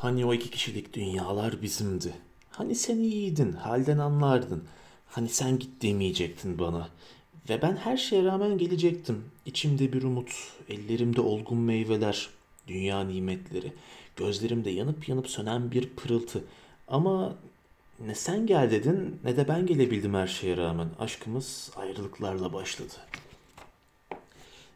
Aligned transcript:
Hani 0.00 0.26
o 0.26 0.34
iki 0.34 0.50
kişilik 0.50 0.94
dünyalar 0.94 1.62
bizimdi. 1.62 2.12
Hani 2.50 2.74
sen 2.74 2.98
iyiydin, 2.98 3.52
halden 3.52 3.98
anlardın. 3.98 4.64
Hani 5.06 5.28
sen 5.28 5.58
git 5.58 5.82
demeyecektin 5.82 6.58
bana. 6.58 6.88
Ve 7.48 7.62
ben 7.62 7.76
her 7.76 7.96
şeye 7.96 8.24
rağmen 8.24 8.58
gelecektim. 8.58 9.24
İçimde 9.46 9.92
bir 9.92 10.02
umut, 10.02 10.30
ellerimde 10.68 11.20
olgun 11.20 11.58
meyveler, 11.58 12.28
dünya 12.68 13.04
nimetleri. 13.04 13.72
Gözlerimde 14.16 14.70
yanıp 14.70 15.08
yanıp 15.08 15.28
sönen 15.28 15.70
bir 15.70 15.88
pırıltı. 15.88 16.44
Ama 16.88 17.36
ne 18.06 18.14
sen 18.14 18.46
gel 18.46 18.70
dedin 18.70 19.20
ne 19.24 19.36
de 19.36 19.48
ben 19.48 19.66
gelebildim 19.66 20.14
her 20.14 20.26
şeye 20.26 20.56
rağmen. 20.56 20.88
Aşkımız 20.98 21.70
ayrılıklarla 21.76 22.52
başladı. 22.52 22.94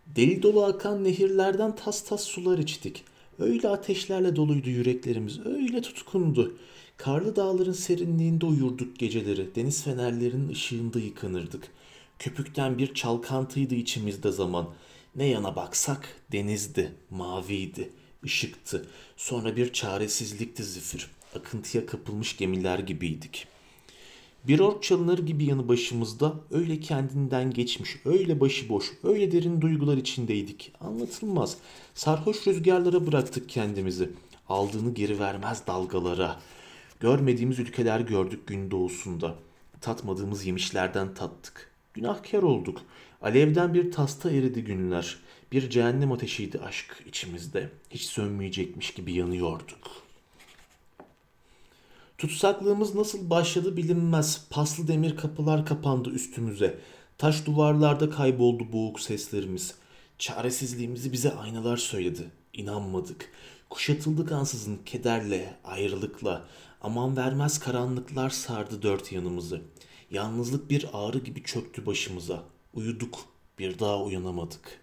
Deli 0.06 0.42
dolu 0.42 0.64
akan 0.64 1.04
nehirlerden 1.04 1.76
tas 1.76 2.04
tas 2.04 2.24
sular 2.24 2.58
içtik. 2.58 3.04
Öyle 3.38 3.68
ateşlerle 3.68 4.36
doluydu 4.36 4.70
yüreklerimiz, 4.70 5.46
öyle 5.46 5.82
tutkundu. 5.82 6.56
Karlı 6.96 7.36
dağların 7.36 7.72
serinliğinde 7.72 8.46
uyurduk 8.46 8.98
geceleri, 8.98 9.54
deniz 9.54 9.84
fenerlerinin 9.84 10.48
ışığında 10.48 10.98
yıkanırdık. 10.98 11.68
Köpükten 12.18 12.78
bir 12.78 12.94
çalkantıydı 12.94 13.74
içimizde 13.74 14.32
zaman. 14.32 14.70
Ne 15.16 15.26
yana 15.26 15.56
baksak 15.56 16.08
denizdi, 16.32 16.92
maviydi, 17.10 17.90
ışıktı. 18.24 18.86
Sonra 19.16 19.56
bir 19.56 19.72
çaresizlikti 19.72 20.64
zifir. 20.64 21.10
Akıntıya 21.36 21.86
kapılmış 21.86 22.36
gemiler 22.36 22.78
gibiydik. 22.78 23.46
Bir 24.48 24.60
ork 24.60 24.82
çalınır 24.82 25.18
gibi 25.18 25.44
yanı 25.44 25.68
başımızda 25.68 26.34
öyle 26.50 26.80
kendinden 26.80 27.50
geçmiş, 27.50 27.96
öyle 28.04 28.40
başıboş, 28.40 28.92
öyle 29.04 29.32
derin 29.32 29.60
duygular 29.60 29.96
içindeydik. 29.96 30.72
Anlatılmaz. 30.80 31.56
Sarhoş 31.94 32.46
rüzgarlara 32.46 33.06
bıraktık 33.06 33.48
kendimizi. 33.48 34.10
Aldığını 34.48 34.94
geri 34.94 35.18
vermez 35.18 35.66
dalgalara. 35.66 36.40
Görmediğimiz 37.00 37.58
ülkeler 37.58 38.00
gördük 38.00 38.46
gün 38.46 38.70
doğusunda. 38.70 39.34
Tatmadığımız 39.80 40.46
yemişlerden 40.46 41.14
tattık. 41.14 41.70
Günahkar 41.94 42.42
olduk. 42.42 42.82
Alevden 43.22 43.74
bir 43.74 43.92
tasta 43.92 44.30
eridi 44.30 44.64
günler. 44.64 45.18
Bir 45.52 45.70
cehennem 45.70 46.12
ateşiydi 46.12 46.58
aşk 46.58 47.04
içimizde. 47.06 47.70
Hiç 47.90 48.02
sönmeyecekmiş 48.02 48.94
gibi 48.94 49.12
yanıyorduk.'' 49.12 50.03
Tutsaklığımız 52.18 52.94
nasıl 52.94 53.30
başladı 53.30 53.76
bilinmez. 53.76 54.46
Paslı 54.50 54.88
demir 54.88 55.16
kapılar 55.16 55.66
kapandı 55.66 56.10
üstümüze. 56.10 56.78
Taş 57.18 57.46
duvarlarda 57.46 58.10
kayboldu 58.10 58.72
boğuk 58.72 59.00
seslerimiz. 59.00 59.74
Çaresizliğimizi 60.18 61.12
bize 61.12 61.32
aynalar 61.32 61.76
söyledi. 61.76 62.30
İnanmadık. 62.52 63.32
Kuşatıldık 63.70 64.32
ansızın 64.32 64.78
kederle, 64.86 65.56
ayrılıkla. 65.64 66.44
Aman 66.80 67.16
vermez 67.16 67.58
karanlıklar 67.58 68.30
sardı 68.30 68.82
dört 68.82 69.12
yanımızı. 69.12 69.62
Yalnızlık 70.10 70.70
bir 70.70 70.86
ağrı 70.92 71.18
gibi 71.18 71.42
çöktü 71.42 71.86
başımıza. 71.86 72.42
Uyuduk, 72.74 73.18
bir 73.58 73.78
daha 73.78 74.02
uyanamadık. 74.02 74.80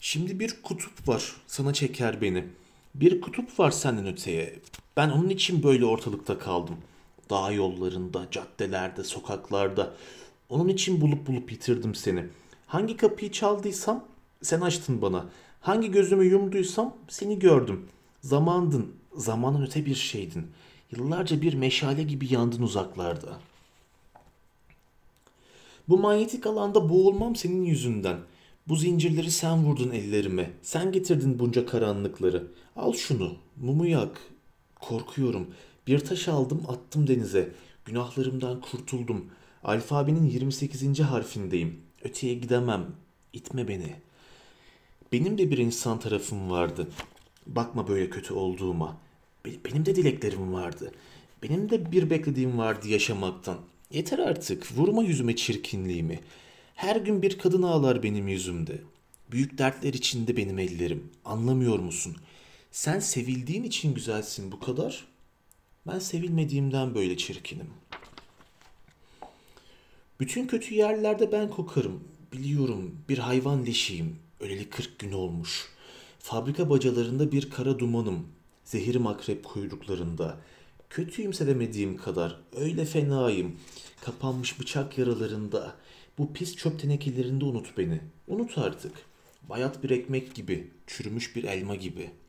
Şimdi 0.00 0.40
bir 0.40 0.62
kutup 0.62 1.08
var, 1.08 1.32
sana 1.46 1.72
çeker 1.72 2.20
beni. 2.20 2.44
Bir 2.94 3.20
kutup 3.20 3.60
var 3.60 3.70
senden 3.70 4.06
öteye. 4.06 4.58
Ben 4.98 5.10
onun 5.10 5.28
için 5.28 5.62
böyle 5.62 5.84
ortalıkta 5.84 6.38
kaldım. 6.38 6.76
Dağ 7.30 7.52
yollarında, 7.52 8.26
caddelerde, 8.30 9.04
sokaklarda. 9.04 9.94
Onun 10.48 10.68
için 10.68 11.00
bulup 11.00 11.26
bulup 11.26 11.52
yitirdim 11.52 11.94
seni. 11.94 12.24
Hangi 12.66 12.96
kapıyı 12.96 13.32
çaldıysam 13.32 14.04
sen 14.42 14.60
açtın 14.60 15.02
bana. 15.02 15.26
Hangi 15.60 15.90
gözümü 15.90 16.24
yumduysam 16.24 16.96
seni 17.08 17.38
gördüm. 17.38 17.88
Zamandın, 18.20 18.92
zamanın 19.16 19.62
öte 19.62 19.86
bir 19.86 19.94
şeydin. 19.94 20.46
Yıllarca 20.90 21.42
bir 21.42 21.54
meşale 21.54 22.02
gibi 22.02 22.32
yandın 22.32 22.62
uzaklarda. 22.62 23.40
Bu 25.88 25.98
manyetik 25.98 26.46
alanda 26.46 26.88
boğulmam 26.88 27.36
senin 27.36 27.64
yüzünden. 27.64 28.18
Bu 28.68 28.76
zincirleri 28.76 29.30
sen 29.30 29.64
vurdun 29.64 29.90
ellerime. 29.90 30.50
Sen 30.62 30.92
getirdin 30.92 31.38
bunca 31.38 31.66
karanlıkları. 31.66 32.46
Al 32.76 32.92
şunu, 32.92 33.32
mumu 33.56 33.86
yak, 33.86 34.20
Korkuyorum. 34.80 35.46
Bir 35.86 35.98
taş 35.98 36.28
aldım 36.28 36.62
attım 36.68 37.06
denize. 37.06 37.52
Günahlarımdan 37.84 38.60
kurtuldum. 38.60 39.26
Alfabenin 39.64 40.26
28. 40.26 41.00
harfindeyim. 41.00 41.80
Öteye 42.02 42.34
gidemem. 42.34 42.86
İtme 43.32 43.68
beni. 43.68 43.94
Benim 45.12 45.38
de 45.38 45.50
bir 45.50 45.58
insan 45.58 46.00
tarafım 46.00 46.50
vardı. 46.50 46.88
Bakma 47.46 47.88
böyle 47.88 48.10
kötü 48.10 48.34
olduğuma. 48.34 48.96
Benim 49.64 49.86
de 49.86 49.96
dileklerim 49.96 50.52
vardı. 50.52 50.92
Benim 51.42 51.70
de 51.70 51.92
bir 51.92 52.10
beklediğim 52.10 52.58
vardı 52.58 52.88
yaşamaktan. 52.88 53.56
Yeter 53.90 54.18
artık. 54.18 54.76
Vurma 54.76 55.02
yüzüme 55.02 55.36
çirkinliğimi. 55.36 56.20
Her 56.74 56.96
gün 56.96 57.22
bir 57.22 57.38
kadın 57.38 57.62
ağlar 57.62 58.02
benim 58.02 58.28
yüzümde. 58.28 58.80
Büyük 59.30 59.58
dertler 59.58 59.92
içinde 59.92 60.36
benim 60.36 60.58
ellerim. 60.58 61.10
Anlamıyor 61.24 61.78
musun?'' 61.78 62.16
Sen 62.70 62.98
sevildiğin 62.98 63.62
için 63.62 63.94
güzelsin 63.94 64.52
bu 64.52 64.60
kadar. 64.60 65.08
Ben 65.86 65.98
sevilmediğimden 65.98 66.94
böyle 66.94 67.16
çirkinim. 67.16 67.70
Bütün 70.20 70.46
kötü 70.46 70.74
yerlerde 70.74 71.32
ben 71.32 71.50
kokarım. 71.50 72.04
Biliyorum 72.32 72.98
bir 73.08 73.18
hayvan 73.18 73.66
leşiyim. 73.66 74.16
Öleli 74.40 74.70
kırk 74.70 74.98
gün 74.98 75.12
olmuş. 75.12 75.68
Fabrika 76.18 76.70
bacalarında 76.70 77.32
bir 77.32 77.50
kara 77.50 77.78
dumanım. 77.78 78.28
Zehirim 78.64 79.06
akrep 79.06 79.44
kuyruklarında. 79.44 80.40
Kötüyüm 80.90 81.32
sevemediğim 81.32 81.96
kadar. 81.96 82.40
Öyle 82.56 82.84
fenayım. 82.84 83.56
Kapanmış 84.04 84.60
bıçak 84.60 84.98
yaralarında. 84.98 85.76
Bu 86.18 86.32
pis 86.32 86.56
çöp 86.56 86.80
tenekelerinde 86.80 87.44
unut 87.44 87.78
beni. 87.78 88.00
Unut 88.26 88.58
artık. 88.58 88.92
Bayat 89.48 89.82
bir 89.82 89.90
ekmek 89.90 90.34
gibi. 90.34 90.70
Çürümüş 90.86 91.36
bir 91.36 91.44
elma 91.44 91.74
gibi.'' 91.74 92.27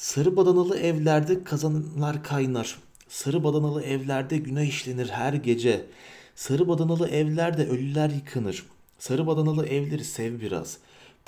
Sarı 0.00 0.36
badanalı 0.36 0.78
evlerde 0.78 1.44
kazanlar 1.44 2.22
kaynar. 2.22 2.78
Sarı 3.08 3.44
badanalı 3.44 3.82
evlerde 3.82 4.38
günah 4.38 4.62
işlenir 4.62 5.08
her 5.08 5.32
gece. 5.32 5.86
Sarı 6.34 6.68
badanalı 6.68 7.08
evlerde 7.08 7.68
ölüler 7.68 8.10
yıkanır. 8.10 8.66
Sarı 8.98 9.26
badanalı 9.26 9.66
evleri 9.66 10.04
sev 10.04 10.40
biraz. 10.40 10.78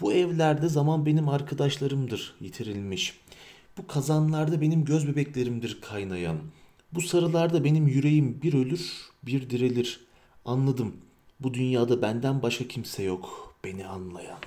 Bu 0.00 0.12
evlerde 0.12 0.68
zaman 0.68 1.06
benim 1.06 1.28
arkadaşlarımdır 1.28 2.34
yitirilmiş. 2.40 3.20
Bu 3.78 3.86
kazanlarda 3.86 4.60
benim 4.60 4.84
göz 4.84 5.08
bebeklerimdir 5.08 5.80
kaynayan. 5.80 6.36
Bu 6.92 7.00
sarılarda 7.00 7.64
benim 7.64 7.86
yüreğim 7.86 8.42
bir 8.42 8.54
ölür 8.54 8.92
bir 9.22 9.50
direlir. 9.50 10.00
Anladım. 10.44 10.96
Bu 11.40 11.54
dünyada 11.54 12.02
benden 12.02 12.42
başka 12.42 12.68
kimse 12.68 13.02
yok 13.02 13.54
beni 13.64 13.86
anlayan. 13.86 14.38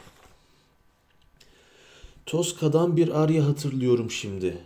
Toska'dan 2.26 2.98
bir 2.98 3.22
arya 3.24 3.46
hatırlıyorum 3.46 4.12
şimdi. 4.12 4.58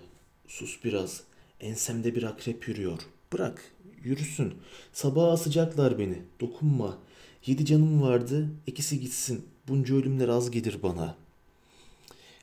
Sus 0.48 0.84
biraz. 0.84 1.24
Ensemde 1.60 2.16
bir 2.16 2.24
akrep 2.24 2.68
yürüyor. 2.68 3.00
Bırak, 3.34 3.64
yürüsün. 4.04 4.54
Sabaha 4.94 5.32
asacaklar 5.32 6.00
beni. 6.00 6.22
Dokunma. 6.42 6.98
Yedi 7.46 7.66
canım 7.66 8.02
vardı, 8.02 8.50
ikisi 8.68 9.00
gitsin. 9.00 9.46
Bunca 9.68 9.96
ölümler 9.96 10.30
az 10.30 10.52
gelir 10.52 10.78
bana. 10.84 11.16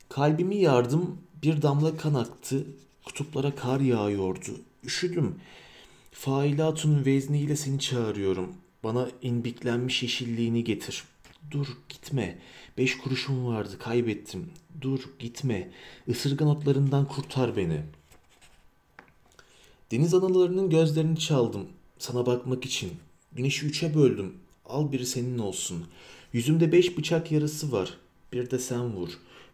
Kalbimi 0.08 0.56
yardım, 0.56 1.18
bir 1.42 1.62
damla 1.62 1.96
kan 1.96 2.14
aktı. 2.14 2.66
Kutuplara 3.04 3.54
kar 3.54 3.80
yağıyordu. 3.80 4.60
Üşüdüm. 4.84 5.34
Failatun 6.12 7.04
vezniyle 7.04 7.56
seni 7.56 7.80
çağırıyorum. 7.80 8.52
Bana 8.84 9.08
inbiklenmiş 9.22 10.02
yeşilliğini 10.02 10.64
getir. 10.64 11.04
Dur, 11.50 11.66
gitme. 11.88 12.38
Beş 12.78 12.98
kuruşum 12.98 13.46
vardı, 13.46 13.78
kaybettim. 13.78 14.50
Dur 14.80 15.00
gitme. 15.18 15.70
Isırgan 16.06 16.48
otlarından 16.48 17.08
kurtar 17.08 17.56
beni. 17.56 17.82
Deniz 19.90 20.14
analarının 20.14 20.70
gözlerini 20.70 21.18
çaldım. 21.18 21.66
Sana 21.98 22.26
bakmak 22.26 22.64
için. 22.64 22.92
Güneşi 23.32 23.66
üçe 23.66 23.94
böldüm. 23.94 24.34
Al 24.64 24.92
biri 24.92 25.06
senin 25.06 25.38
olsun. 25.38 25.84
Yüzümde 26.32 26.72
beş 26.72 26.98
bıçak 26.98 27.32
yarası 27.32 27.72
var. 27.72 27.98
Bir 28.32 28.50
de 28.50 28.58
sen 28.58 28.96
vur. 28.96 29.10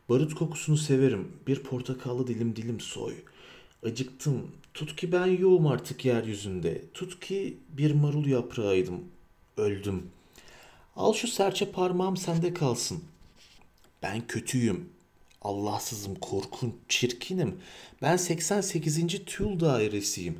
Barut 0.08 0.34
kokusunu 0.34 0.76
severim. 0.76 1.28
Bir 1.46 1.62
portakallı 1.62 2.26
dilim 2.26 2.56
dilim 2.56 2.80
soy. 2.80 3.14
Acıktım. 3.82 4.50
Tut 4.74 4.96
ki 4.96 5.12
ben 5.12 5.26
yoğum 5.26 5.66
artık 5.66 6.04
yeryüzünde. 6.04 6.82
Tut 6.94 7.20
ki 7.20 7.56
bir 7.68 7.94
marul 7.94 8.26
yaprağıydım. 8.26 9.00
Öldüm. 9.56 10.02
Al 10.96 11.12
şu 11.12 11.28
serçe 11.28 11.70
parmağım 11.72 12.16
sende 12.16 12.54
kalsın. 12.54 13.04
Ben 14.02 14.26
kötüyüm. 14.26 14.88
Allahsızım, 15.42 16.14
korkunç, 16.14 16.72
çirkinim. 16.88 17.58
Ben 18.02 18.16
88. 18.16 19.24
Tül 19.26 19.60
dairesiyim. 19.60 20.38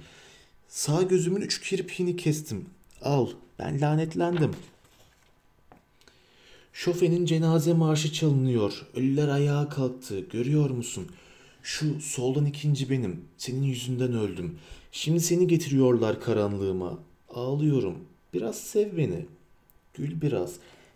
Sağ 0.69 1.03
gözümün 1.03 1.41
üç 1.41 1.61
kirpiğini 1.61 2.17
kestim. 2.17 2.67
Al, 3.03 3.29
ben 3.59 3.81
lanetlendim. 3.81 4.55
Şofenin 6.73 7.27
cenaze 7.27 7.73
marşı 7.73 8.13
çalınıyor. 8.13 8.87
Ölüler 8.95 9.29
ayağa 9.29 9.69
kalktı. 9.69 10.21
Görüyor 10.21 10.71
musun? 10.71 11.07
Şu 11.63 12.01
soldan 12.01 12.47
ikinci 12.47 12.91
benim. 12.91 13.25
Senin 13.37 13.63
yüzünden 13.63 14.13
öldüm. 14.13 14.59
Şimdi 14.93 15.21
seni 15.21 15.47
getiriyorlar 15.47 16.21
karanlığıma. 16.21 16.99
Ağlıyorum. 17.29 17.99
Biraz 18.35 18.61
sev 18.61 18.97
beni. 18.97 19.27
Gül 19.95 20.21
biraz. 20.21 20.53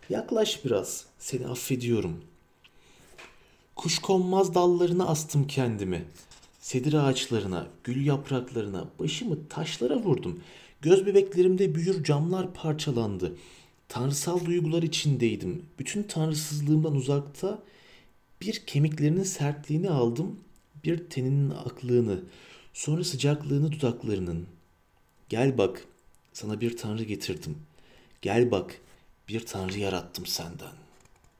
Yaklaş 0.09 0.65
biraz. 0.65 1.05
Seni 1.19 1.47
affediyorum. 1.47 2.23
Kuşkonmaz 3.75 4.55
dallarına 4.55 5.07
astım 5.07 5.47
kendimi. 5.47 6.05
Sedir 6.59 6.93
ağaçlarına, 6.93 7.67
gül 7.83 8.05
yapraklarına, 8.05 8.85
başımı 8.99 9.47
taşlara 9.47 9.95
vurdum. 9.95 10.39
Göz 10.81 11.05
bebeklerimde 11.05 11.75
büyür 11.75 12.03
camlar 12.03 12.53
parçalandı. 12.53 13.35
Tanrısal 13.89 14.45
duygular 14.45 14.83
içindeydim. 14.83 15.65
Bütün 15.79 16.03
tanrısızlığımdan 16.03 16.95
uzakta 16.95 17.59
bir 18.41 18.65
kemiklerinin 18.67 19.23
sertliğini 19.23 19.89
aldım, 19.89 20.39
bir 20.83 21.09
teninin 21.09 21.49
aklığını, 21.49 22.21
sonra 22.73 23.03
sıcaklığını 23.03 23.71
dudaklarının. 23.71 24.45
Gel 25.29 25.57
bak, 25.57 25.85
sana 26.33 26.61
bir 26.61 26.77
tanrı 26.77 27.03
getirdim. 27.03 27.57
Gel 28.21 28.51
bak, 28.51 28.81
bir 29.27 29.45
tanrı 29.45 29.79
yarattım 29.79 30.25
senden.'' 30.25 30.86